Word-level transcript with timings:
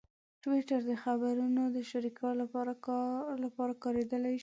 ټویټر 0.43 0.81
د 0.89 0.93
خبرونو 1.03 1.61
شریکولو 1.91 2.43
لپاره 3.43 3.79
کارېدلی 3.83 4.33
شي. 4.37 4.39